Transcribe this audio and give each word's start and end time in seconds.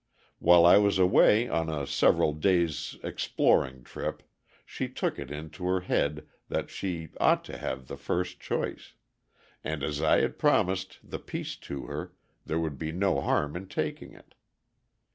While 0.39 0.65
I 0.65 0.79
was 0.79 0.97
away 0.97 1.47
on 1.47 1.69
a 1.69 1.85
several 1.85 2.33
days' 2.33 2.97
exploring 3.03 3.83
trip 3.83 4.23
she 4.65 4.89
took 4.89 5.19
it 5.19 5.29
into 5.29 5.65
her 5.65 5.81
head 5.81 6.25
that 6.49 6.71
she 6.71 7.09
ought 7.19 7.45
to 7.45 7.57
have 7.59 7.85
the 7.85 7.97
first 7.97 8.39
choice, 8.39 8.95
and, 9.63 9.83
as 9.83 10.01
I 10.01 10.21
had 10.21 10.39
promised 10.39 10.97
the 11.03 11.19
piece 11.19 11.55
to 11.57 11.85
her, 11.85 12.15
there 12.47 12.57
would 12.59 12.79
be 12.79 12.91
no 12.91 13.21
harm 13.21 13.55
in 13.55 13.67
taking 13.67 14.13
it. 14.15 14.33